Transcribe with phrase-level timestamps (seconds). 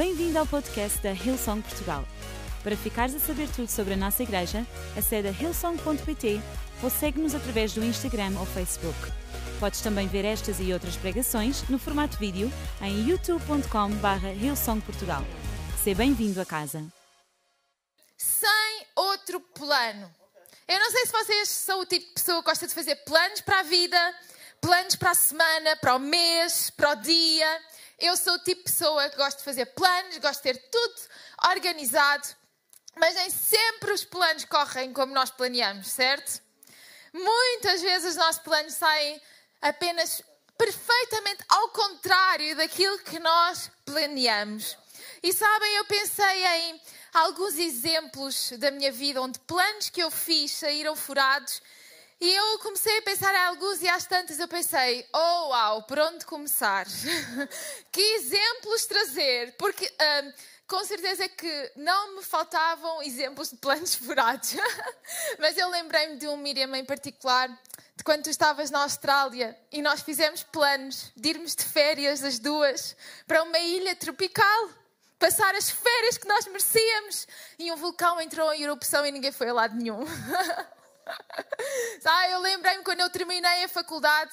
[0.00, 2.06] Bem-vindo ao podcast da Hillsong Portugal.
[2.62, 6.40] Para ficares a saber tudo sobre a nossa igreja, acede a hillsong.pt
[6.82, 8.96] ou segue-nos através do Instagram ou Facebook.
[9.60, 12.50] Podes também ver estas e outras pregações no formato vídeo
[12.80, 15.22] em youtube.com.br hillsongportugal.
[15.84, 16.82] Seja bem-vindo a casa.
[18.16, 20.10] Sem outro plano.
[20.66, 23.42] Eu não sei se vocês são o tipo de pessoa que gosta de fazer planos
[23.42, 24.14] para a vida,
[24.62, 27.60] planos para a semana, para o mês, para o dia.
[28.00, 30.94] Eu sou o tipo de pessoa que gosta de fazer planos, gosto de ter tudo
[31.46, 32.28] organizado,
[32.96, 36.40] mas nem sempre os planos correm como nós planeamos, certo?
[37.12, 39.20] Muitas vezes os nossos planos saem
[39.60, 40.22] apenas
[40.56, 44.78] perfeitamente ao contrário daquilo que nós planeamos.
[45.22, 46.80] E sabem, eu pensei em
[47.12, 51.60] alguns exemplos da minha vida onde planos que eu fiz saíram furados
[52.20, 55.98] e eu comecei a pensar em alguns e às tantas eu pensei, oh uau, por
[55.98, 56.86] onde começar?
[57.90, 59.56] que exemplos trazer?
[59.56, 60.32] Porque hum,
[60.66, 64.54] com certeza que não me faltavam exemplos de planos furados.
[65.38, 67.48] Mas eu lembrei-me de um Miriam em particular,
[67.96, 72.38] de quando tu estavas na Austrália e nós fizemos planos de irmos de férias as
[72.38, 72.94] duas
[73.26, 74.68] para uma ilha tropical.
[75.18, 77.26] Passar as férias que nós merecíamos.
[77.58, 80.04] E um vulcão entrou em erupção e ninguém foi a lado nenhum.
[82.04, 84.32] ah, eu lembrei-me quando eu terminei a faculdade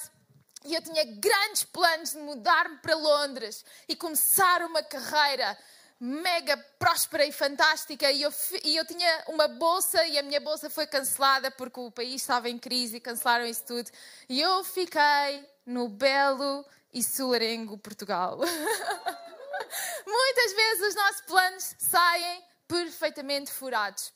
[0.64, 5.56] e eu tinha grandes planos de mudar-me para Londres e começar uma carreira
[6.00, 10.70] mega próspera e fantástica e eu, e eu tinha uma bolsa e a minha bolsa
[10.70, 13.90] foi cancelada porque o país estava em crise e cancelaram isso tudo.
[14.28, 18.38] E eu fiquei no belo e solarengo Portugal.
[20.06, 24.12] Muitas vezes os nossos planos saem perfeitamente furados.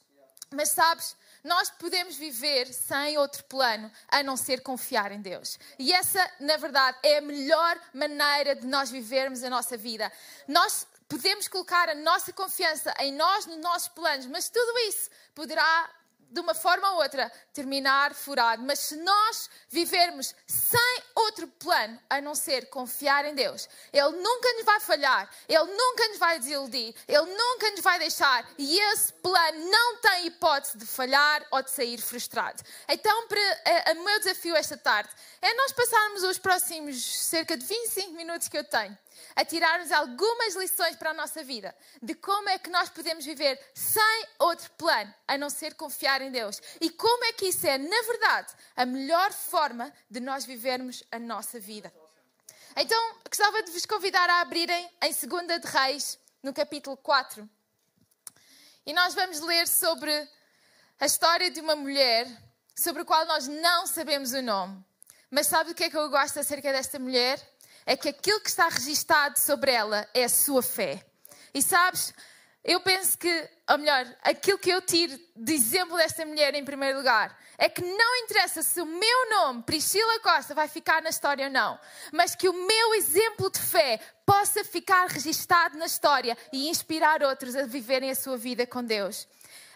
[0.53, 5.59] Mas sabes, nós podemos viver sem outro plano a não ser confiar em Deus.
[5.79, 10.11] E essa, na verdade, é a melhor maneira de nós vivermos a nossa vida.
[10.47, 15.91] Nós podemos colocar a nossa confiança em nós, nos nossos planos, mas tudo isso poderá
[16.33, 18.62] de uma forma ou outra, terminar furado.
[18.62, 24.52] Mas se nós vivermos sem outro plano a não ser confiar em Deus, Ele nunca
[24.55, 29.12] nos vai falhar, Ele nunca nos vai desiludir, Ele nunca nos vai deixar e esse
[29.14, 32.62] plano não tem hipótese de falhar ou de sair frustrado.
[32.89, 33.40] Então, para,
[33.86, 38.48] a, o meu desafio esta tarde é nós passarmos os próximos cerca de 25 minutos
[38.48, 38.96] que eu tenho
[39.35, 43.59] a tirar-nos algumas lições para a nossa vida de como é que nós podemos viver
[43.75, 47.79] sem outro plano a não ser confiar em Deus e como é que isso é,
[47.79, 51.93] na verdade, a melhor forma de nós vivermos a nossa vida.
[52.77, 57.49] Então, gostava de vos convidar a abrirem em 2 de Reis, no capítulo 4.
[58.87, 60.13] E nós vamos ler sobre
[60.99, 62.27] a história de uma mulher
[62.75, 64.83] sobre a qual nós não sabemos o nome.
[65.31, 67.41] Mas sabe o que é que eu gosto acerca desta mulher?
[67.87, 71.05] É que aquilo que está registado sobre ela é a sua fé.
[71.55, 72.15] E sabes,
[72.65, 76.98] eu penso que, ou melhor, aquilo que eu tiro de exemplo desta mulher em primeiro
[76.98, 81.47] lugar é que não interessa se o meu nome, Priscila Costa, vai ficar na história
[81.47, 81.79] ou não,
[82.13, 87.57] mas que o meu exemplo de fé possa ficar registado na história e inspirar outros
[87.57, 89.27] a viverem a sua vida com Deus.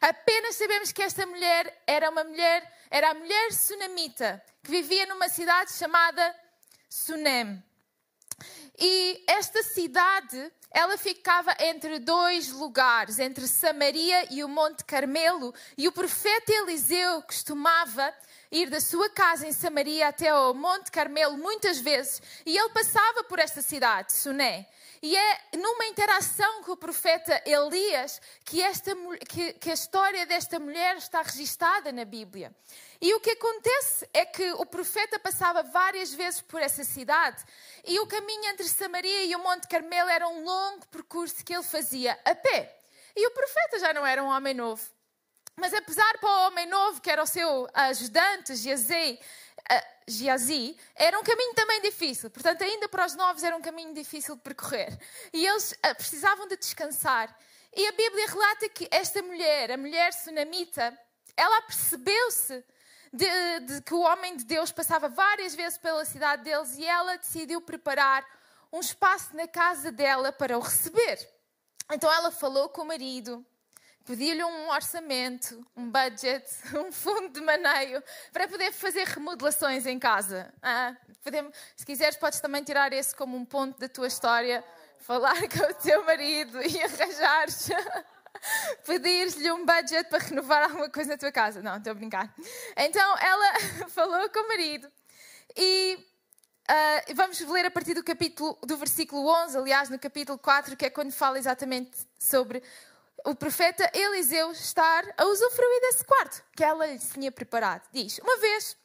[0.00, 5.28] Apenas sabemos que esta mulher era uma mulher, era a mulher sunamita, que vivia numa
[5.28, 6.34] cidade chamada
[6.88, 7.62] Sunem.
[8.78, 15.88] E esta cidade, ela ficava entre dois lugares, entre Samaria e o Monte Carmelo, e
[15.88, 18.12] o profeta Eliseu costumava
[18.50, 23.24] ir da sua casa em Samaria até ao Monte Carmelo muitas vezes, e ele passava
[23.24, 24.66] por esta cidade, Suné.
[25.08, 28.90] E é numa interação com o profeta Elias que, esta,
[29.28, 32.52] que, que a história desta mulher está registada na Bíblia.
[33.00, 37.44] E o que acontece é que o profeta passava várias vezes por essa cidade
[37.84, 41.62] e o caminho entre Samaria e o Monte Carmelo era um longo percurso que ele
[41.62, 42.76] fazia a pé.
[43.14, 44.95] E o profeta já não era um homem novo.
[45.58, 49.18] Mas apesar para o homem novo, que era o seu ajudante, Geazi,
[50.70, 52.30] uh, era um caminho também difícil.
[52.30, 54.98] Portanto, ainda para os novos era um caminho difícil de percorrer.
[55.32, 57.34] E eles uh, precisavam de descansar.
[57.74, 60.96] E a Bíblia relata que esta mulher, a mulher sunamita,
[61.36, 62.62] ela percebeu-se
[63.12, 67.16] de, de, que o homem de Deus passava várias vezes pela cidade deles e ela
[67.16, 68.26] decidiu preparar
[68.70, 71.18] um espaço na casa dela para o receber.
[71.90, 73.44] Então ela falou com o marido,
[74.06, 76.46] pediu-lhe um orçamento, um budget,
[76.78, 80.52] um fundo de maneio para poder fazer remodelações em casa.
[80.62, 84.64] Ah, podemos, se quiseres, podes também tirar esse como um ponto da tua história,
[85.00, 87.68] falar com o teu marido e arranjares
[88.86, 91.60] pedir-lhe um budget para renovar alguma coisa na tua casa.
[91.60, 92.32] Não, estou a brincar.
[92.76, 94.90] Então ela falou com o marido
[95.56, 95.98] e
[96.70, 100.86] uh, vamos ler a partir do capítulo, do versículo 11, aliás, no capítulo 4, que
[100.86, 102.62] é quando fala exatamente sobre
[103.26, 107.82] o profeta Eliseu estar a usufruir desse quarto que ela lhe tinha preparado.
[107.92, 108.76] Diz: Uma vez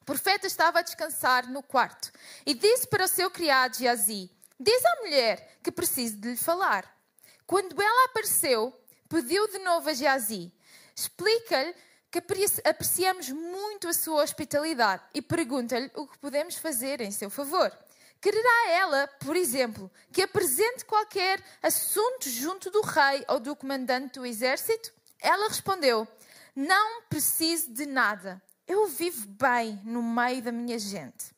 [0.00, 2.12] o profeta estava a descansar no quarto
[2.46, 4.30] e disse para o seu criado Geazi:
[4.60, 6.88] Diz à mulher que preciso de lhe falar.
[7.46, 8.72] Quando ela apareceu,
[9.08, 10.52] pediu de novo a Geazi:
[10.94, 11.74] Explica-lhe
[12.12, 12.22] que
[12.64, 17.76] apreciamos muito a sua hospitalidade e pergunta-lhe o que podemos fazer em seu favor.
[18.24, 24.24] Quererá ela, por exemplo, que apresente qualquer assunto junto do rei ou do comandante do
[24.24, 24.94] exército?
[25.20, 26.08] Ela respondeu:
[26.56, 28.42] Não preciso de nada.
[28.66, 31.34] Eu vivo bem no meio da minha gente.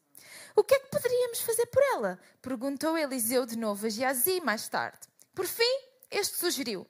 [0.55, 2.21] O que é que poderíamos fazer por ela?
[2.41, 5.09] Perguntou Eliseu de novo a Geazi mais tarde.
[5.35, 6.87] Por fim, este sugeriu: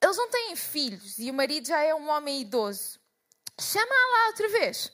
[0.00, 2.98] Eles não têm filhos e o marido já é um homem idoso.
[3.60, 4.90] Chama-a lá outra vez.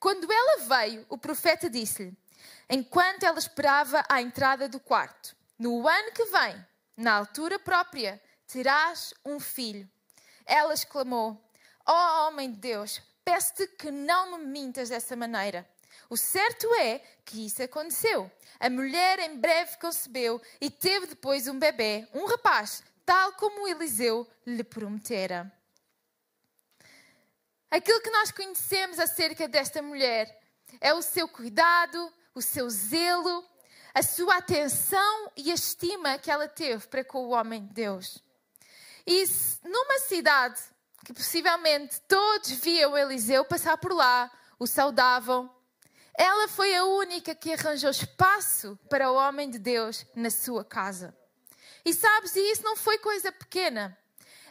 [0.00, 2.16] Quando ela veio, o profeta disse-lhe:
[2.72, 5.36] enquanto ela esperava à entrada do quarto.
[5.58, 6.66] No ano que vem,
[6.96, 9.88] na altura própria, terás um filho.
[10.46, 11.38] Ela exclamou:
[11.86, 15.68] Ó oh, homem de Deus, peço-te que não me mintas dessa maneira.
[16.08, 18.30] O certo é que isso aconteceu.
[18.58, 24.26] A mulher em breve concebeu e teve depois um bebê, um rapaz, tal como Eliseu
[24.46, 25.52] lhe prometera.
[27.70, 30.40] Aquilo que nós conhecemos acerca desta mulher
[30.80, 33.44] é o seu cuidado, o seu zelo,
[33.94, 38.22] a sua atenção e a estima que ela teve para com o homem de Deus.
[39.06, 39.24] E
[39.64, 40.60] numa cidade
[41.04, 45.52] que possivelmente todos viam Eliseu passar por lá, o saudavam,
[46.14, 51.16] ela foi a única que arranjou espaço para o homem de Deus na sua casa.
[51.84, 53.98] E sabes, e isso não foi coisa pequena.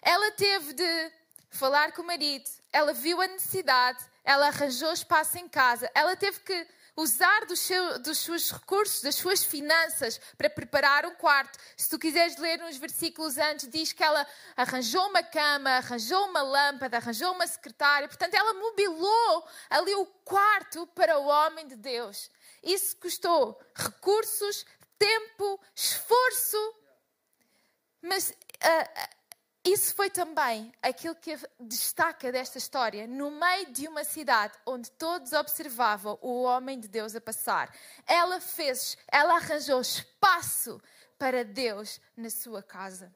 [0.02, 1.12] Ela teve de
[1.50, 6.40] falar com o marido, ela viu a necessidade, ela arranjou espaço em casa, ela teve
[6.42, 11.58] que usar dos, seu, dos seus recursos, das suas finanças para preparar um quarto.
[11.78, 16.42] Se tu quiseres ler uns versículos antes, diz que ela arranjou uma cama, arranjou uma
[16.42, 18.08] lâmpada, arranjou uma secretária.
[18.08, 22.30] Portanto, ela mobilou ali o quarto para o homem de Deus.
[22.62, 24.66] Isso custou recursos,
[24.98, 26.76] tempo, esforço.
[28.02, 29.21] Mas uh,
[29.64, 35.34] isso foi também aquilo que destaca desta história, no meio de uma cidade onde todos
[35.34, 37.72] observavam o homem de Deus a passar.
[38.08, 40.82] Ela fez, ela arranjou espaço
[41.18, 43.16] para Deus na sua casa.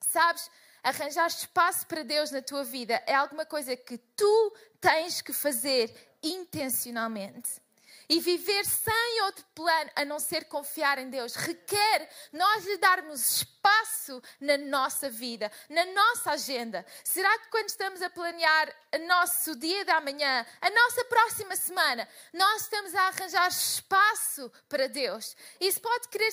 [0.00, 0.50] Sabes,
[0.82, 5.94] arranjar espaço para Deus na tua vida é alguma coisa que tu tens que fazer
[6.22, 7.60] intencionalmente.
[8.08, 13.36] E viver sem outro plano a não ser confiar em Deus requer nós lhe darmos
[13.64, 16.84] espaço na nossa vida, na nossa agenda.
[17.02, 22.06] Será que quando estamos a planear o nosso dia da manhã, a nossa próxima semana,
[22.32, 25.34] nós estamos a arranjar espaço para Deus?
[25.58, 26.30] Isso pode querer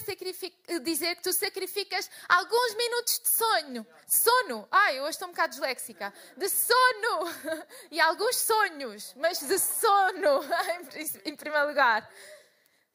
[0.81, 4.67] dizer que tu sacrificas alguns minutos de sonho, sono.
[4.69, 6.13] Ai, hoje estou um bocado disléxica.
[6.35, 7.31] De sono
[7.89, 10.41] e alguns sonhos, mas de sono
[11.24, 12.09] em primeiro lugar.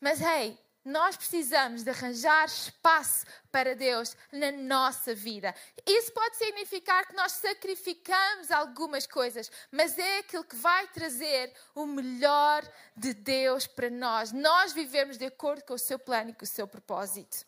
[0.00, 5.52] Mas, hey, nós precisamos de arranjar espaço para Deus na nossa vida.
[5.84, 11.86] Isso pode significar que nós sacrificamos algumas coisas, mas é aquilo que vai trazer o
[11.86, 12.62] melhor
[12.96, 14.30] de Deus para nós.
[14.30, 17.44] Nós vivemos de acordo com o seu plano e com o seu propósito.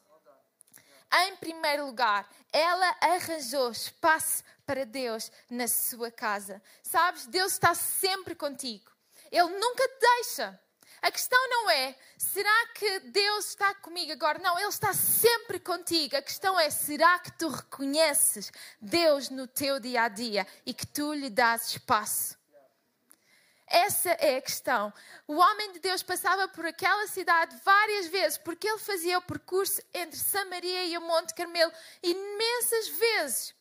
[1.11, 6.61] Em primeiro lugar, ela arranjou espaço para Deus na sua casa.
[6.83, 8.91] Sabes, Deus está sempre contigo.
[9.31, 10.61] Ele nunca te deixa.
[11.01, 14.39] A questão não é, será que Deus está comigo agora?
[14.39, 16.17] Não, Ele está sempre contigo.
[16.17, 18.51] A questão é, será que tu reconheces
[18.81, 22.37] Deus no teu dia a dia e que tu lhe dás espaço?
[23.71, 24.93] Essa é a questão.
[25.27, 29.81] O homem de Deus passava por aquela cidade várias vezes, porque ele fazia o percurso
[29.93, 31.71] entre Samaria e o Monte Carmelo
[32.03, 33.55] imensas vezes.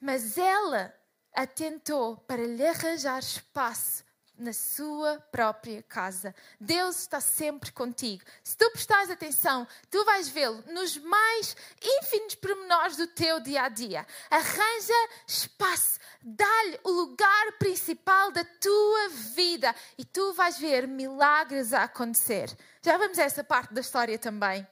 [0.00, 0.92] Mas ela
[1.32, 4.04] atentou para lhe arranjar espaço
[4.40, 6.34] na sua própria casa.
[6.58, 8.24] Deus está sempre contigo.
[8.42, 13.68] Se tu prestares atenção, tu vais vê-lo nos mais ínfimos pormenores do teu dia a
[13.68, 14.06] dia.
[14.30, 21.84] Arranja espaço, dá-lhe o lugar principal da tua vida e tu vais ver milagres a
[21.84, 22.50] acontecer.
[22.82, 24.66] Já vamos a essa parte da história também.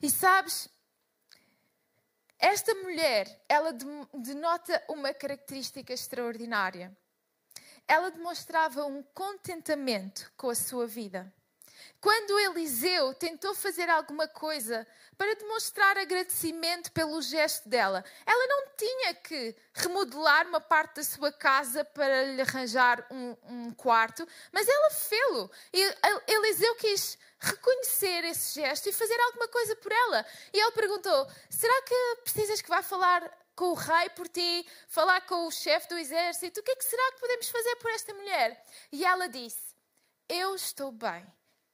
[0.00, 0.68] E sabes,
[2.38, 3.72] esta mulher, ela
[4.12, 6.96] denota uma característica extraordinária
[7.86, 11.32] ela demonstrava um contentamento com a sua vida.
[12.02, 14.84] Quando Eliseu tentou fazer alguma coisa
[15.16, 21.30] para demonstrar agradecimento pelo gesto dela, ela não tinha que remodelar uma parte da sua
[21.30, 25.48] casa para lhe arranjar um, um quarto, mas ela fê-lo.
[25.72, 25.94] E
[26.26, 30.26] Eliseu quis reconhecer esse gesto e fazer alguma coisa por ela.
[30.52, 35.20] E ele perguntou: Será que precisas que vá falar com o rei por ti, falar
[35.22, 36.60] com o chefe do exército?
[36.60, 38.64] O que, é que será que podemos fazer por esta mulher?
[38.90, 39.74] E ela disse:
[40.28, 41.26] Eu estou bem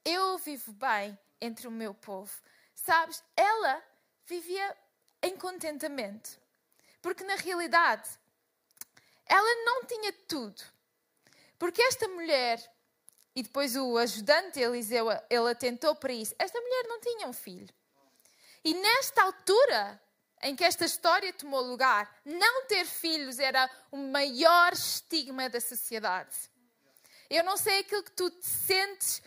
[0.09, 2.31] eu vivo bem entre o meu povo.
[2.73, 3.83] Sabes, ela
[4.25, 4.75] vivia
[5.21, 6.39] em contentamento.
[7.01, 8.09] Porque na realidade,
[9.25, 10.61] ela não tinha tudo.
[11.57, 12.59] Porque esta mulher,
[13.35, 17.73] e depois o ajudante Eliseu, ele atentou para isso, esta mulher não tinha um filho.
[18.63, 20.01] E nesta altura
[20.41, 26.35] em que esta história tomou lugar, não ter filhos era o maior estigma da sociedade.
[27.29, 29.21] Eu não sei aquilo que tu te sentes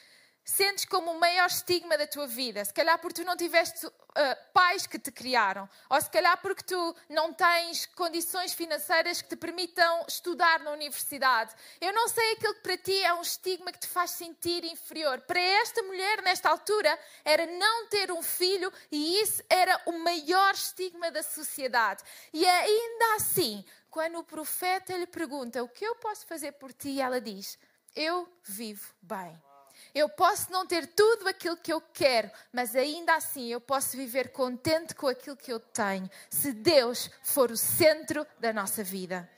[0.44, 2.64] sentes como o maior estigma da tua vida.
[2.64, 6.62] Se calhar porque tu não tiveste uh, pais que te criaram, ou se calhar porque
[6.62, 11.54] tu não tens condições financeiras que te permitam estudar na universidade.
[11.80, 15.20] Eu não sei aquilo que para ti é um estigma que te faz sentir inferior.
[15.22, 20.54] Para esta mulher, nesta altura, era não ter um filho e isso era o maior
[20.54, 22.02] estigma da sociedade.
[22.32, 27.00] E ainda assim, quando o profeta lhe pergunta o que eu posso fazer por ti,
[27.00, 27.58] ela diz:
[27.94, 29.51] Eu vivo bem.
[29.94, 34.32] Eu posso não ter tudo aquilo que eu quero, mas ainda assim eu posso viver
[34.32, 39.30] contente com aquilo que eu tenho, se Deus for o centro da nossa vida.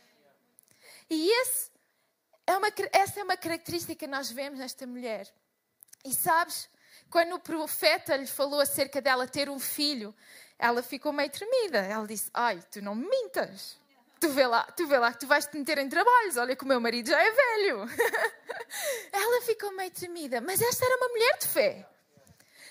[1.10, 1.30] E
[2.46, 5.28] é uma, essa é uma característica que nós vemos nesta mulher.
[6.04, 6.68] E sabes,
[7.10, 10.14] quando o profeta lhe falou acerca dela ter um filho,
[10.58, 11.78] ela ficou meio tremida.
[11.78, 13.76] Ela disse: Ai, tu não mintas
[14.24, 16.64] tu vê lá, tu vê lá que tu vais te meter em trabalhos, olha que
[16.64, 17.86] o meu marido já é velho.
[19.12, 21.86] ela ficou meio tremida, mas esta era uma mulher de fé.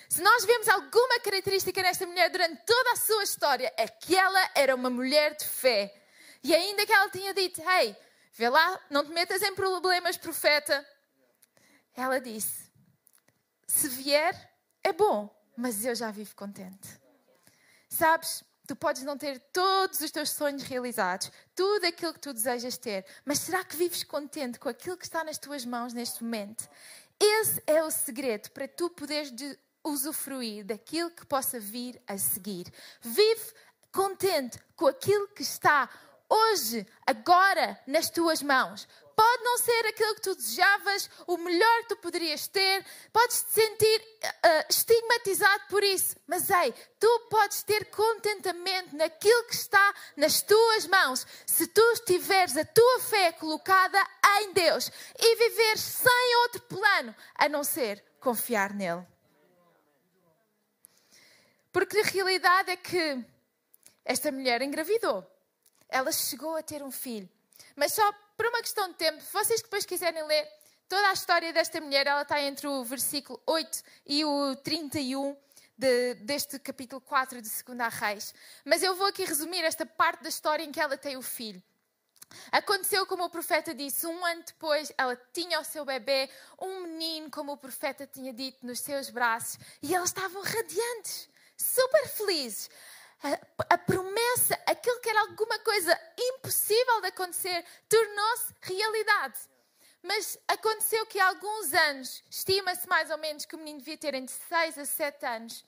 [0.08, 4.50] Se nós vemos alguma característica nesta mulher durante toda a sua história, é que ela
[4.56, 5.94] era uma mulher de fé.
[6.42, 7.96] E ainda que ela tinha dito, hey,
[8.32, 10.84] vê lá, não te metas em problemas, profeta.
[11.94, 12.68] Ela disse,
[13.68, 14.34] se vier,
[14.82, 17.00] é bom, mas eu já vivo contente.
[17.88, 22.78] Sabes, Tu podes não ter todos os teus sonhos realizados, tudo aquilo que tu desejas
[22.78, 26.68] ter, mas será que vives contente com aquilo que está nas tuas mãos neste momento?
[27.20, 29.32] Esse é o segredo para tu poderes
[29.84, 32.72] usufruir daquilo que possa vir a seguir.
[33.02, 33.52] Vive
[33.92, 35.88] contente com aquilo que está
[36.28, 38.88] hoje, agora, nas tuas mãos.
[39.16, 43.52] Pode não ser aquilo que tu desejavas, o melhor que tu poderias ter, podes te
[43.52, 50.42] sentir uh, estigmatizado por isso, mas ei, tu podes ter contentamento naquilo que está nas
[50.42, 53.98] tuas mãos, se tu tiveres a tua fé colocada
[54.40, 59.06] em Deus e viver sem outro plano a não ser confiar nele.
[61.72, 63.24] Porque a realidade é que
[64.04, 65.28] esta mulher engravidou
[65.94, 67.28] ela chegou a ter um filho.
[67.76, 70.48] Mas só por uma questão de tempo, vocês depois quiserem ler
[70.88, 75.36] toda a história desta mulher, ela está entre o versículo 8 e o 31
[75.76, 78.34] de, deste capítulo 4 de 2 Reis.
[78.64, 81.62] Mas eu vou aqui resumir esta parte da história em que ela tem o filho.
[82.50, 86.28] Aconteceu como o profeta disse, um ano depois ela tinha o seu bebê,
[86.60, 92.08] um menino, como o profeta tinha dito, nos seus braços, e elas estavam radiantes, super
[92.08, 92.68] felizes
[93.24, 99.38] a, a promessa, aquilo que era alguma coisa impossível de acontecer, tornou-se realidade.
[100.02, 104.14] Mas aconteceu que há alguns anos, estima-se mais ou menos que o menino devia ter
[104.14, 105.64] entre 6 a 7 anos,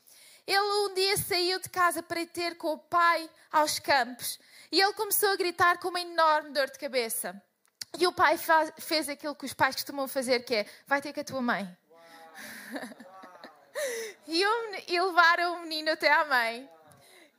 [0.47, 4.39] ele um dia saiu de casa para ir ter com o pai aos campos
[4.71, 7.41] e ele começou a gritar com uma enorme dor de cabeça.
[7.99, 11.15] E o pai faz, fez aquilo que os pais costumam fazer, que é, vai ter
[11.15, 11.77] com a tua mãe.
[14.29, 16.69] e, o, e levaram o menino até à mãe.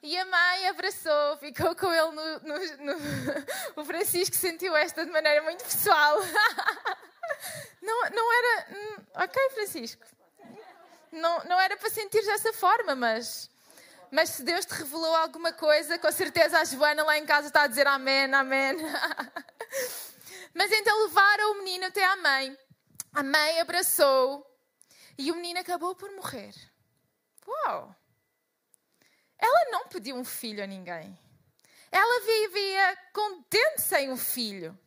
[0.02, 2.96] E a mãe abraçou, ficou com ele no, no, no...
[3.82, 6.18] O Francisco sentiu esta de maneira muito pessoal.
[7.82, 8.68] Não, não era.
[8.72, 10.06] Hum, ok, Francisco.
[11.12, 13.50] Não, não era para sentir dessa forma, mas.
[14.12, 17.64] Mas se Deus te revelou alguma coisa, com certeza a Joana lá em casa está
[17.64, 18.76] a dizer amém, amém.
[20.54, 22.58] Mas então levaram o menino até à mãe.
[23.14, 24.46] A mãe abraçou
[25.18, 26.54] e o menino acabou por morrer.
[27.46, 27.96] Uau!
[29.38, 31.18] Ela não pediu um filho a ninguém.
[31.92, 34.78] Ela vivia contente sem um filho.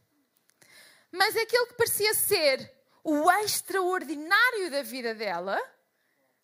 [1.11, 5.59] Mas aquilo que parecia ser o extraordinário da vida dela,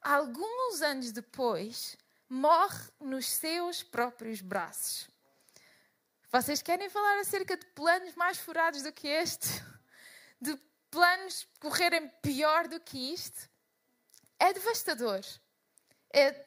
[0.00, 1.96] alguns anos depois,
[2.28, 5.08] morre nos seus próprios braços.
[6.32, 9.48] Vocês querem falar acerca de planos mais furados do que este?
[10.40, 10.56] De
[10.90, 13.48] planos correrem pior do que isto?
[14.38, 15.20] é devastador.
[16.12, 16.45] É,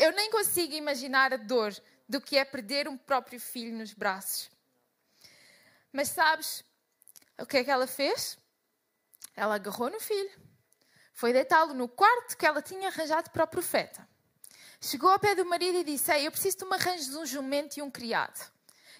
[0.00, 1.72] eu nem consigo imaginar a dor
[2.08, 4.50] do que é perder um próprio filho nos braços.
[5.92, 6.64] Mas sabes
[7.38, 8.38] o que é que ela fez?
[9.36, 10.30] Ela agarrou no filho,
[11.12, 14.08] foi deitá-lo no quarto que ela tinha arranjado para o profeta.
[14.80, 17.26] Chegou ao pé do marido e disse: Ei, eu preciso de uma arranjo de um
[17.26, 18.50] jumento e um criado.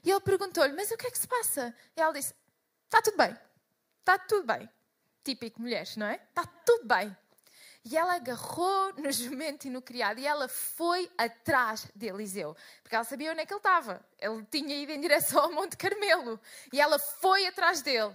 [0.04, 1.74] E ele perguntou-lhe: Mas o que é que se passa?
[1.96, 2.34] E ela disse:
[2.84, 3.36] Está tudo bem,
[4.00, 4.68] está tudo bem.
[5.24, 6.16] Típico mulheres, não é?
[6.16, 7.16] Está tudo bem.
[7.84, 12.94] E ela agarrou no jumento e no criado e ela foi atrás de Eliseu, porque
[12.94, 14.04] ela sabia onde é que ele estava.
[14.18, 16.38] Ele tinha ido em direção ao Monte Carmelo
[16.72, 18.14] e ela foi atrás dele.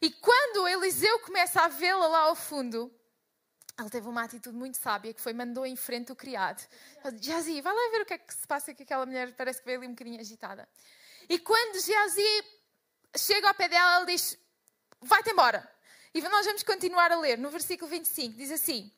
[0.00, 2.92] E quando Eliseu começa a vê-la lá ao fundo,
[3.78, 6.60] ele teve uma atitude muito sábia que foi mandou em frente o criado.
[7.20, 9.66] Jazi, vai lá ver o que é que se passa que aquela mulher parece que
[9.66, 10.68] veio ali um bocadinho agitada.
[11.28, 12.44] E quando Jazi
[13.16, 14.36] chega ao pé dela, ele diz:
[15.00, 15.77] Vai-te embora.
[16.14, 18.90] E nós vamos continuar a ler no versículo 25, diz assim: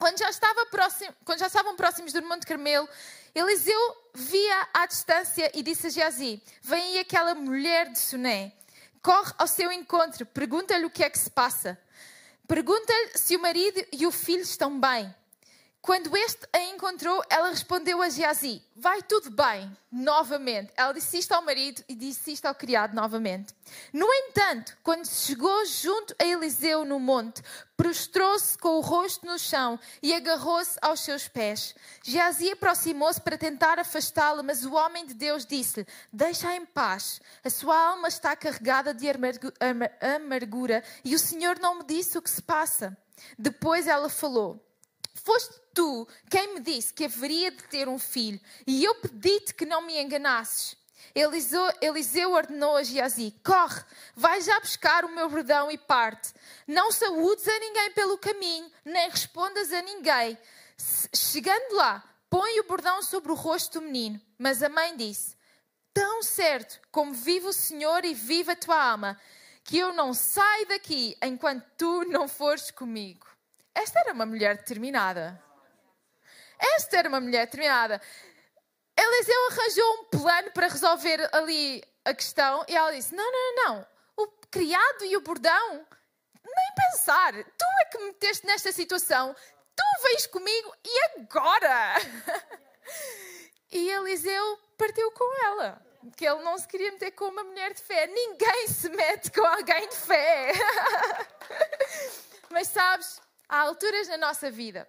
[0.00, 2.88] quando já, estava próximo, quando já estavam próximos do Monte Carmelo,
[3.34, 3.78] Eliseu
[4.14, 8.52] via à distância e disse a Geazi: Vem aí aquela mulher de Suné.
[9.02, 11.78] Corre ao seu encontro, pergunta-lhe o que é que se passa.
[12.48, 15.14] Pergunta-lhe se o marido e o filho estão bem.
[15.82, 20.70] Quando este a encontrou, ela respondeu a Geazi: Vai tudo bem, novamente.
[20.76, 23.54] Ela disse isto ao marido e disse isto ao criado novamente.
[23.90, 27.42] No entanto, quando chegou junto a Eliseu no monte,
[27.78, 31.74] prostrou-se com o rosto no chão e agarrou-se aos seus pés.
[32.04, 37.22] Geazi aproximou-se para tentar afastá-la, mas o homem de Deus disse-lhe: Deixa-a em paz.
[37.42, 39.06] A sua alma está carregada de
[40.14, 42.94] amargura e o Senhor não me disse o que se passa.
[43.38, 44.69] Depois ela falou.
[45.14, 49.66] Foste tu quem me disse que haveria de ter um filho, e eu pedi-te que
[49.66, 50.76] não me enganasses.
[51.14, 53.82] Eliseu, Eliseu ordenou a Geazi: Corre,
[54.14, 56.32] vai já buscar o meu bordão e parte.
[56.66, 60.38] Não saúdes a ninguém pelo caminho, nem respondas a ninguém.
[61.14, 64.20] Chegando lá, põe o bordão sobre o rosto do menino.
[64.38, 65.36] Mas a mãe disse:
[65.92, 69.20] Tão certo como vive o Senhor e vive a tua alma,
[69.64, 73.26] que eu não saio daqui enquanto tu não fores comigo.
[73.80, 75.42] Esta era uma mulher determinada.
[76.58, 78.00] Esta era uma mulher determinada.
[78.94, 83.86] Eliseu arranjou um plano para resolver ali a questão e ela disse: Não, não, não,
[84.18, 85.86] o criado e o bordão,
[86.44, 87.32] nem pensar.
[87.32, 89.34] Tu é que me meteste nesta situação,
[89.74, 91.94] tu vens comigo e agora?
[93.72, 95.80] e Eliseu partiu com ela.
[96.16, 98.06] Que ele não se queria meter com uma mulher de fé.
[98.06, 100.52] Ninguém se mete com alguém de fé.
[102.50, 103.20] Mas sabes,
[103.52, 104.88] Há alturas na nossa vida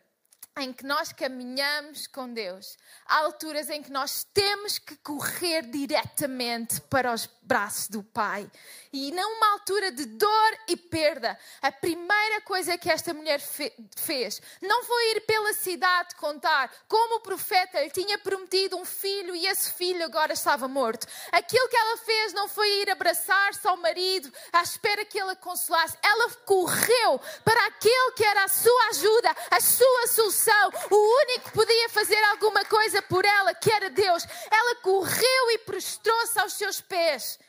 [0.55, 2.77] em que nós caminhamos com Deus.
[3.07, 8.49] Há alturas em que nós temos que correr diretamente para os braços do Pai.
[8.93, 14.41] E numa altura de dor e perda, a primeira coisa que esta mulher fe fez
[14.61, 19.47] não foi ir pela cidade contar como o profeta lhe tinha prometido um filho e
[19.47, 21.07] esse filho agora estava morto.
[21.31, 25.35] Aquilo que ela fez não foi ir abraçar-se ao marido à espera que ele a
[25.35, 25.97] consolasse.
[26.03, 31.51] Ela correu para aquele que era a sua ajuda, a sua solução, o único que
[31.51, 34.25] podia fazer alguma coisa por ela, que era Deus.
[34.49, 37.39] Ela correu e prostrou-se aos seus pés.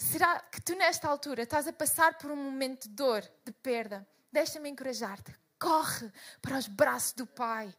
[0.00, 4.08] Será que tu, nesta altura, estás a passar por um momento de dor, de perda?
[4.32, 5.38] Deixa-me encorajar-te.
[5.58, 6.10] Corre
[6.40, 7.72] para os braços do Pai.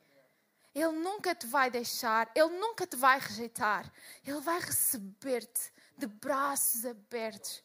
[0.74, 3.92] Ele nunca te vai deixar, Ele nunca te vai rejeitar.
[4.24, 7.64] Ele vai receber-te de braços abertos.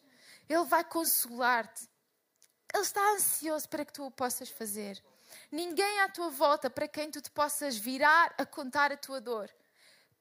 [0.49, 1.87] Ele vai consolar-te.
[2.73, 5.05] Ele está ansioso para que tu o possas fazer.
[5.53, 9.51] Ninguém à tua volta para quem tu te possas virar a contar a tua dor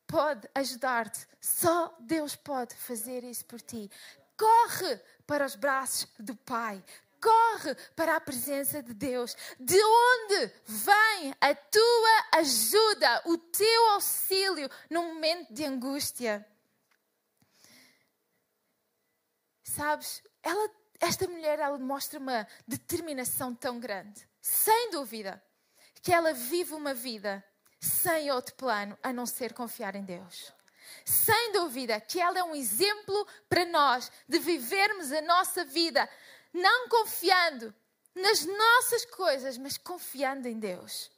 [0.08, 1.28] pode ajudar-te.
[1.42, 3.90] Só Deus pode fazer isso por ti.
[4.38, 6.84] Corre para os braços do Pai.
[7.22, 9.36] Corre para a presença de Deus.
[9.60, 16.46] De onde vem a tua ajuda, o teu auxílio no momento de angústia?
[19.64, 20.70] Sabes, ela,
[21.00, 25.44] esta mulher ela mostra uma determinação tão grande, sem dúvida,
[26.02, 27.44] que ela vive uma vida
[27.80, 30.55] sem outro plano a não ser confiar em Deus
[31.06, 36.10] sem dúvida que ela é um exemplo para nós de vivermos a nossa vida
[36.52, 37.74] não confiando
[38.16, 41.12] nas nossas coisas, mas confiando em Deus.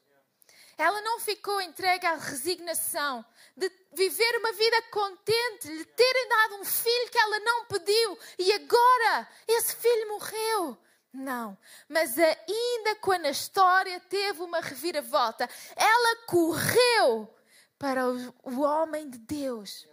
[0.77, 6.65] Ela não ficou entregue à resignação de viver uma vida contente, lhe terem dado um
[6.65, 10.77] filho que ela não pediu e agora esse filho morreu.
[11.13, 17.33] Não, mas ainda quando a história teve uma reviravolta, ela correu
[17.77, 19.87] para o homem de Deus.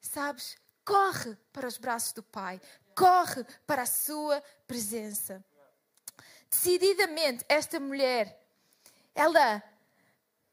[0.00, 0.56] Sabes?
[0.84, 2.60] Corre para os braços do Pai,
[2.94, 5.44] corre para a sua presença.
[6.50, 8.42] decididamente, esta mulher,
[9.14, 9.62] ela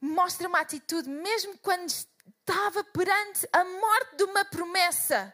[0.01, 5.33] mostra uma atitude, mesmo quando estava perante a morte de uma promessa,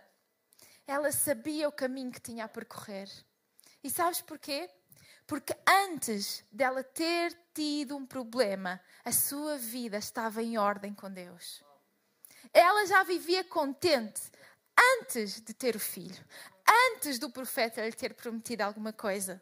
[0.86, 3.10] ela sabia o caminho que tinha a percorrer.
[3.84, 4.70] E sabes porquê?
[5.32, 11.64] Porque antes dela ter tido um problema, a sua vida estava em ordem com Deus.
[12.54, 14.24] Ela já vivia contente
[15.00, 16.22] antes de ter o filho,
[16.68, 19.42] antes do profeta lhe ter prometido alguma coisa.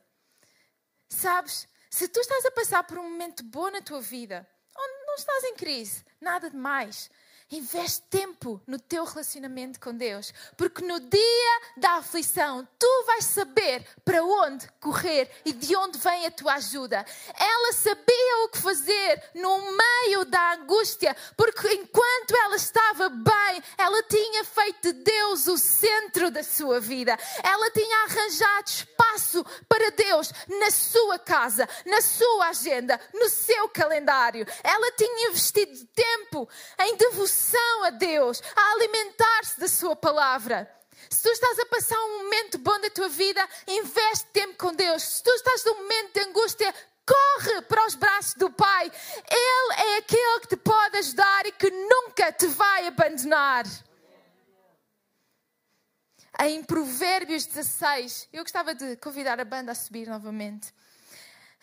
[1.10, 4.48] Sabes, se tu estás a passar por um momento bom na tua vida,
[4.78, 7.10] onde não estás em crise, nada de mais,
[7.52, 13.84] Investe tempo no teu relacionamento com Deus, porque no dia da aflição tu vais saber
[14.06, 17.04] para onde correr e de onde vem a tua ajuda.
[17.40, 24.04] Ela sabia o que fazer no meio da angústia, porque enquanto ela estava bem, ela
[24.04, 27.18] tinha feito de Deus o centro da sua vida.
[27.44, 34.46] Ela tinha arranjado espaço para Deus na sua casa, na sua agenda, no seu calendário.
[34.64, 36.48] Ela tinha investido tempo
[36.80, 40.70] em devoção devoção a Deus, a alimentar-se da Sua palavra.
[41.10, 45.02] Se tu estás a passar um momento bom da tua vida, investe tempo com Deus.
[45.02, 46.74] Se tu estás num momento de angústia,
[47.06, 48.92] corre para os braços do Pai.
[49.32, 53.66] Ele é aquele que te pode ajudar e que nunca te vai abandonar.
[56.42, 60.74] Em Provérbios 16, eu gostava de convidar a banda a subir novamente.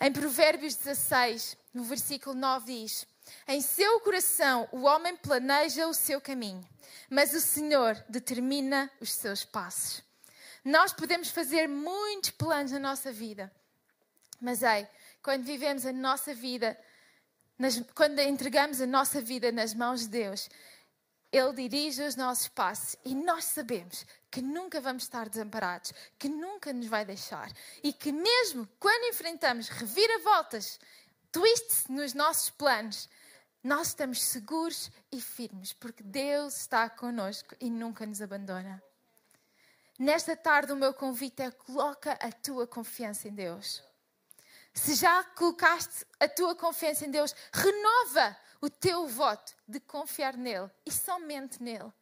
[0.01, 3.07] Em Provérbios 16, no versículo 9 diz:
[3.47, 6.67] em seu coração o homem planeja o seu caminho,
[7.11, 10.03] mas o Senhor determina os seus passos.
[10.65, 13.53] Nós podemos fazer muitos planos na nossa vida,
[14.41, 14.87] mas ei,
[15.23, 16.79] quando vivemos a nossa vida,
[17.59, 20.49] nas, quando entregamos a nossa vida nas mãos de Deus,
[21.33, 26.73] Ele dirige os nossos passos e nós sabemos que nunca vamos estar desamparados, que nunca
[26.73, 27.51] nos vai deixar
[27.83, 30.79] e que mesmo quando enfrentamos reviravoltas,
[31.37, 33.11] twists nos nossos planos,
[33.63, 38.83] nós estamos seguros e firmes, porque Deus está conosco e nunca nos abandona.
[39.99, 43.85] Nesta tarde, o meu convite é: coloca a tua confiança em Deus.
[44.73, 50.71] Se já colocaste a tua confiança em Deus, renova o teu voto de confiar nele
[50.87, 51.93] e somente nele.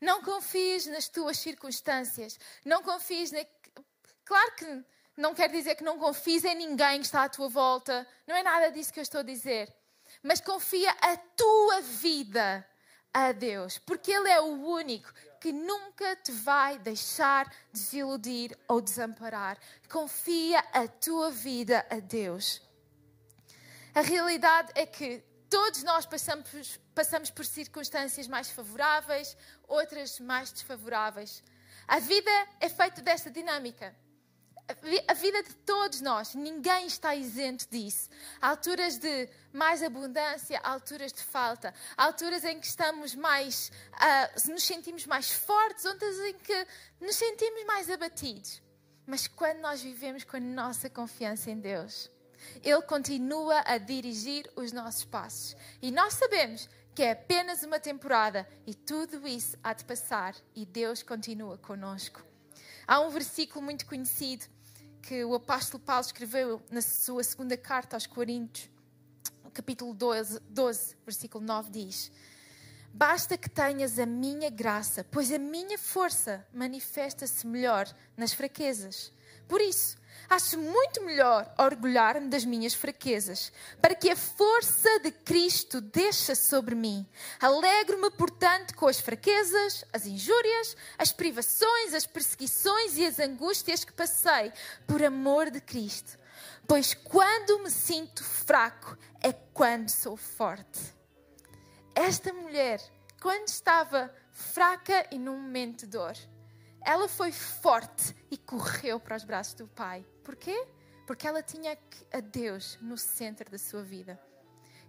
[0.00, 3.44] Não confies nas tuas circunstâncias, não confies na.
[4.24, 4.84] Claro que
[5.16, 8.42] não quer dizer que não confies em ninguém que está à tua volta, não é
[8.42, 9.72] nada disso que eu estou a dizer
[10.22, 12.66] mas confia a tua vida
[13.14, 19.58] a Deus, porque Ele é o único que nunca te vai deixar desiludir ou desamparar.
[19.88, 22.62] Confia a tua vida a Deus.
[23.94, 29.36] A realidade é que todos nós passamos, passamos por circunstâncias mais favoráveis,
[29.68, 31.42] outras mais desfavoráveis.
[31.86, 33.94] A vida é feita desta dinâmica
[35.08, 38.08] a vida de todos nós, ninguém está isento disso.
[38.40, 43.70] Há alturas de mais abundância, há alturas de falta, há alturas em que estamos mais,
[43.94, 46.66] uh, nos sentimos mais fortes, outras em que
[47.00, 48.62] nos sentimos mais abatidos.
[49.06, 52.10] Mas quando nós vivemos com a nossa confiança em Deus,
[52.62, 55.56] Ele continua a dirigir os nossos passos.
[55.80, 60.66] E nós sabemos que é apenas uma temporada e tudo isso há de passar e
[60.66, 62.22] Deus continua conosco.
[62.86, 64.44] Há um versículo muito conhecido
[65.02, 68.70] que o apóstolo Paulo escreveu na sua segunda carta aos Coríntios,
[69.52, 72.12] capítulo 12, 12 versículo 9 diz:
[72.94, 79.12] Basta que tenhas a minha graça, pois a minha força manifesta-se melhor nas fraquezas.
[79.48, 79.96] Por isso,
[80.28, 86.74] Acho muito melhor orgulhar-me das minhas fraquezas, para que a força de Cristo desça sobre
[86.74, 87.06] mim.
[87.40, 93.92] Alegro-me, portanto, com as fraquezas, as injúrias, as privações, as perseguições e as angústias que
[93.92, 94.52] passei
[94.86, 96.18] por amor de Cristo.
[96.66, 100.80] Pois quando me sinto fraco é quando sou forte.
[101.94, 102.80] Esta mulher,
[103.20, 106.16] quando estava fraca e num momento de dor,
[106.80, 110.04] ela foi forte e correu para os braços do Pai.
[110.24, 110.66] Porquê?
[111.06, 111.76] Porque ela tinha
[112.12, 114.20] a Deus no centro da sua vida.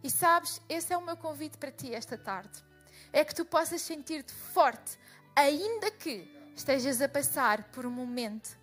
[0.04, 2.64] E sabes, esse é o meu convite para ti esta tarde.
[3.12, 4.98] É que tu possas sentir-te forte,
[5.36, 8.58] ainda que estejas a passar por um momento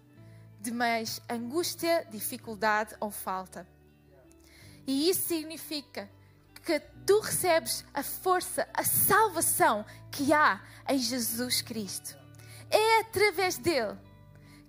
[0.60, 3.66] de mais angústia, dificuldade ou falta.
[4.86, 6.10] E isso significa
[6.62, 12.18] que tu recebes a força, a salvação que há em Jesus Cristo.
[12.70, 13.98] É através dele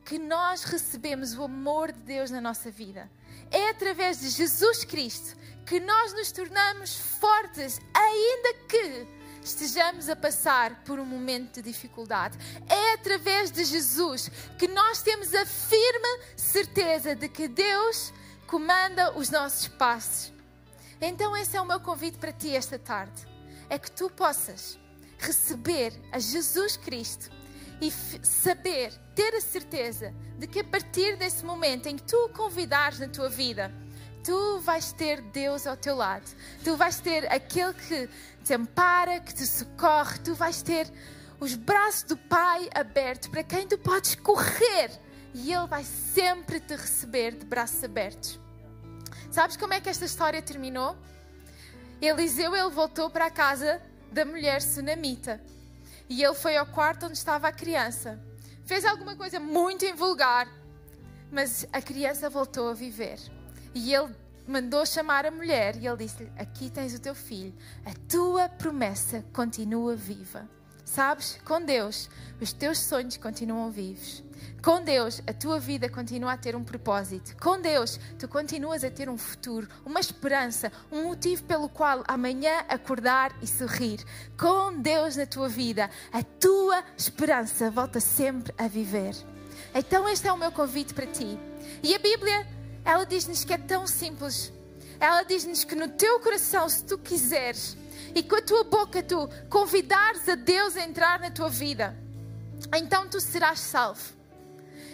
[0.06, 3.10] que nós recebemos o amor de Deus na nossa vida.
[3.50, 9.08] É através de Jesus Cristo que nós nos tornamos fortes, ainda que
[9.44, 12.38] estejamos a passar por um momento de dificuldade.
[12.68, 18.14] É através de Jesus que nós temos a firme certeza de que Deus
[18.48, 20.34] comanda os nossos passos.
[21.00, 23.26] Então, esse é o meu convite para ti esta tarde:
[23.70, 24.78] é que tu possas
[25.18, 27.32] receber a Jesus Cristo
[27.82, 32.30] e saber, ter a certeza de que a partir desse momento em que tu o
[32.30, 33.74] convidares na tua vida,
[34.24, 36.30] tu vais ter Deus ao teu lado.
[36.64, 38.08] Tu vais ter aquele que
[38.44, 40.88] te ampara, que te socorre, tu vais ter
[41.40, 44.92] os braços do Pai abertos para quem tu podes correr
[45.34, 48.40] e Ele vai sempre te receber de braços abertos.
[49.32, 50.96] Sabes como é que esta história terminou?
[52.00, 55.42] Eliseu ele voltou para a casa da mulher sunamita
[56.12, 58.20] e ele foi ao quarto onde estava a criança.
[58.66, 60.46] Fez alguma coisa muito invulgar,
[61.32, 63.18] mas a criança voltou a viver.
[63.74, 64.14] E ele
[64.46, 67.54] mandou chamar a mulher e ele disse-lhe: Aqui tens o teu filho,
[67.86, 70.50] a tua promessa continua viva.
[70.84, 72.10] Sabes, com Deus,
[72.42, 74.22] os teus sonhos continuam vivos.
[74.62, 77.36] Com Deus, a tua vida continua a ter um propósito.
[77.42, 82.60] Com Deus, tu continuas a ter um futuro, uma esperança, um motivo pelo qual amanhã
[82.70, 84.04] acordar e sorrir.
[84.40, 89.16] Com Deus na tua vida, a tua esperança volta sempre a viver.
[89.74, 91.40] Então, este é o meu convite para ti.
[91.82, 92.48] E a Bíblia,
[92.86, 94.54] ela diz-nos que é tão simples.
[95.00, 97.76] Ela diz-nos que no teu coração, se tu quiseres,
[98.14, 101.98] e com a tua boca tu convidares a Deus a entrar na tua vida,
[102.76, 104.21] então tu serás salvo.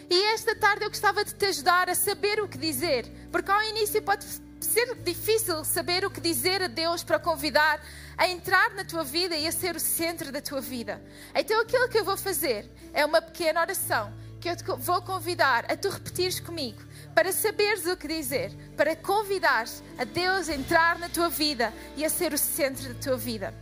[0.10, 3.62] E esta tarde eu gostava de te ajudar a saber o que dizer, porque ao
[3.63, 4.26] início pode
[4.60, 7.82] ser difícil saber o que dizer a Deus para convidar
[8.17, 11.02] a entrar na tua vida e a ser o centro da tua vida.
[11.36, 15.65] Então aquilo que eu vou fazer é uma pequena oração que eu te vou convidar
[15.70, 16.82] a tu repetires comigo
[17.13, 22.06] para saberes o que dizer, para convidares a Deus a entrar na tua vida e
[22.06, 23.54] a ser o centro da tua vida.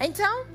[0.00, 0.46] Então,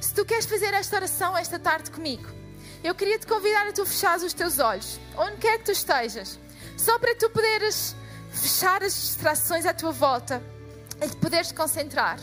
[0.00, 2.43] se tu queres fazer esta oração esta tarde comigo,
[2.84, 6.38] eu queria te convidar a tu fechares os teus olhos, onde quer que tu estejas,
[6.76, 7.96] só para tu poderes
[8.30, 10.42] fechar as distrações à tua volta
[11.02, 12.18] e te poderes concentrar.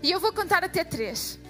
[0.00, 1.40] E eu vou contar até três.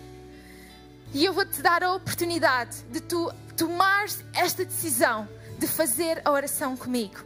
[1.12, 6.30] E eu vou te dar a oportunidade de tu tomares esta decisão de fazer a
[6.30, 7.22] oração comigo.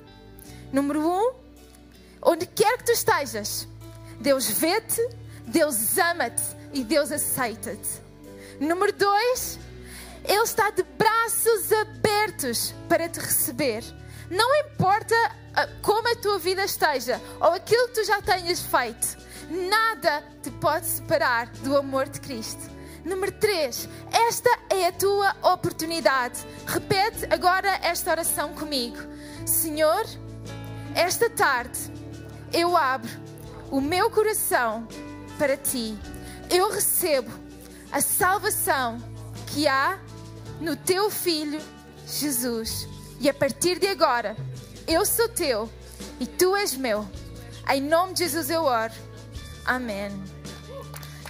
[0.72, 1.32] Número um,
[2.20, 3.68] onde quer que tu estejas,
[4.20, 5.00] Deus vê-te,
[5.46, 8.02] Deus ama-te e Deus aceita-te.
[8.58, 9.60] Número dois,
[10.24, 13.84] ele está de braços abertos para te receber.
[14.30, 15.14] Não importa
[15.54, 19.18] ah, como a tua vida esteja ou aquilo que tu já tenhas feito,
[19.50, 22.74] nada te pode separar do amor de Cristo.
[23.04, 23.88] Número 3,
[24.28, 26.40] esta é a tua oportunidade.
[26.66, 28.96] Repete agora esta oração comigo.
[29.44, 30.06] Senhor,
[30.94, 31.78] esta tarde
[32.50, 33.10] eu abro
[33.70, 34.88] o meu coração
[35.38, 35.98] para ti.
[36.48, 37.30] Eu recebo
[37.92, 38.98] a salvação
[39.48, 39.98] que há
[40.60, 41.60] no teu filho
[42.06, 42.88] Jesus.
[43.20, 44.36] E a partir de agora,
[44.86, 45.70] eu sou teu
[46.20, 47.08] e tu és meu.
[47.68, 48.92] Em nome de Jesus eu oro.
[49.64, 50.10] Amém.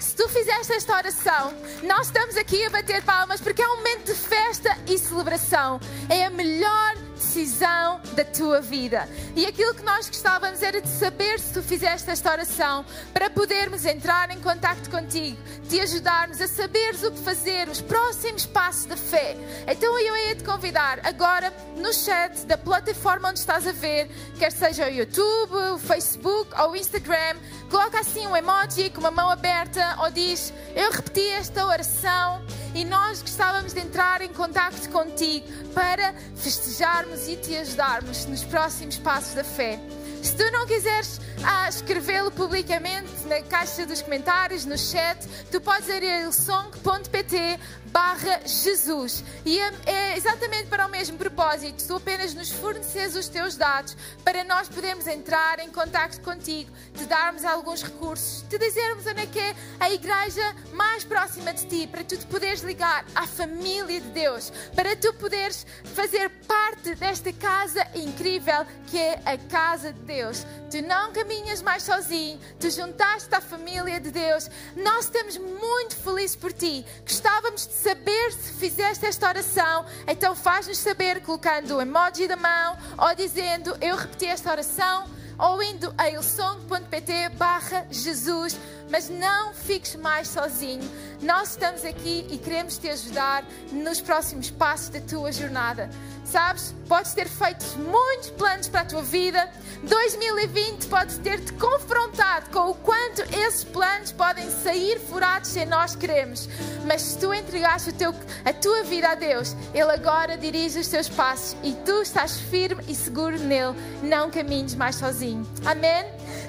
[0.00, 4.06] Se tu fizeste esta oração, nós estamos aqui a bater palmas porque é um momento
[4.06, 5.80] de festa e celebração.
[6.08, 9.08] É a melhor decisão da tua vida.
[9.34, 13.84] E aquilo que nós gostávamos era de saber se tu fizeste esta oração para podermos
[13.86, 18.96] entrar em contato contigo, te ajudarmos a saberes o que fazer, os próximos passos da
[18.96, 19.36] fé.
[19.66, 24.52] Então eu ia te convidar agora no chat da plataforma onde estás a ver, quer
[24.52, 27.36] seja o YouTube, o Facebook ou o Instagram,
[27.70, 32.44] coloca assim um emoji com uma mão aberta ou diz: Eu repeti esta oração
[32.74, 38.98] e nós gostávamos de entrar em contato contigo para festejarmos e te ajudarmos nos próximos
[38.98, 39.78] passos da fé.
[40.22, 45.18] Se tu não quiseres ah, escrevê-lo publicamente na caixa dos comentários, no chat,
[45.50, 47.60] tu podes ir a ilsong.pt
[47.94, 49.22] barra Jesus.
[49.44, 51.86] E é, é, exatamente para o mesmo propósito.
[51.86, 57.04] Tu apenas nos forneces os teus dados para nós podermos entrar em contato contigo, te
[57.04, 61.86] darmos alguns recursos, te dizermos onde é que é a igreja mais próxima de ti,
[61.86, 67.32] para tu te poderes ligar à família de Deus, para tu poderes fazer parte desta
[67.32, 70.44] casa incrível que é a casa de Deus.
[70.68, 74.50] Tu não caminhas mais sozinho, tu juntaste à família de Deus.
[74.74, 76.84] Nós estamos muito felizes por ti.
[77.06, 82.78] Gostávamos de saber se fizeste esta oração, então faz-nos saber colocando o emoji da mão
[82.96, 85.04] ou dizendo eu repeti esta oração
[85.38, 88.58] ou indo a ilsong.pt barra Jesus,
[88.90, 90.88] mas não fiques mais sozinho.
[91.20, 95.90] Nós estamos aqui e queremos te ajudar nos próximos passos da tua jornada.
[96.24, 99.50] Sabes, podes ter feito muitos planos para a tua vida,
[99.84, 106.48] 2020 pode ter-te confrontado com o quanto esses planos podem sair furados sem nós queremos.
[106.86, 111.08] Mas se tu entregaste teu, a tua vida a Deus, Ele agora dirige os teus
[111.08, 113.74] passos e tu estás firme e seguro nele.
[114.02, 115.46] Não caminhes mais sozinho.
[115.64, 116.04] Amém?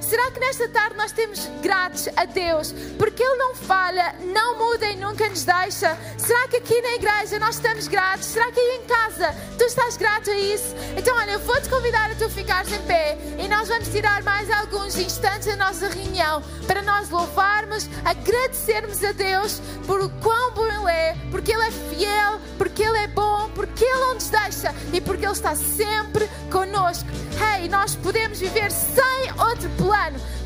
[0.05, 4.85] Será que nesta tarde nós temos gratos a Deus porque Ele não falha, não muda
[4.85, 5.97] e nunca nos deixa?
[6.15, 8.27] Será que aqui na igreja nós estamos gratos?
[8.27, 10.75] Será que aí em casa tu estás grato a isso?
[10.95, 14.49] Então, olha, eu vou-te convidar a tu ficares em pé e nós vamos tirar mais
[14.51, 20.67] alguns instantes da nossa reunião para nós louvarmos, agradecermos a Deus por o quão bom
[20.67, 24.73] Ele é, porque Ele é fiel, porque Ele é bom, porque Ele não nos deixa
[24.93, 27.09] e porque Ele está sempre conosco.
[27.35, 29.94] Hey, nós podemos viver sem outro plano,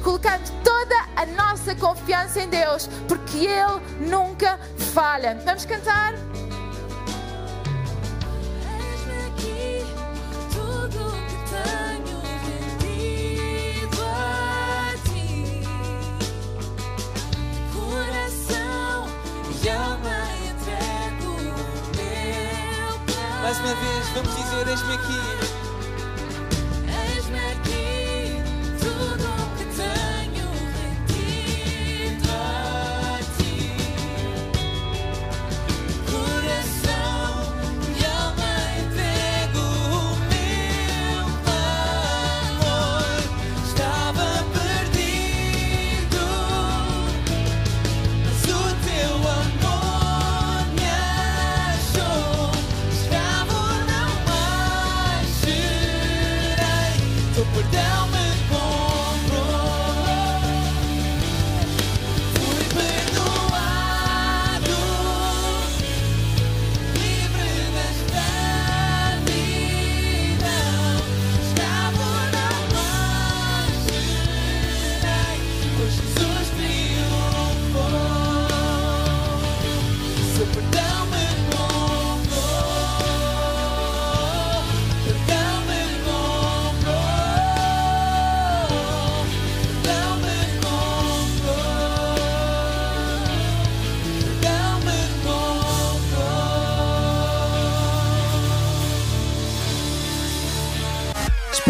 [0.03, 4.59] colocando toda a nossa confiança em Deus, porque Ele nunca
[4.93, 5.39] falha.
[5.45, 6.13] Vamos cantar?
[6.13, 6.33] Eis-me
[9.27, 9.85] aqui,
[10.53, 15.63] tudo que tenho rendido a ti.
[17.73, 19.07] Coração
[19.63, 21.33] e alma entrego o
[21.95, 23.41] meu plano.
[23.41, 25.38] Mais uma vez, vamos dizer: Eis-me aqui.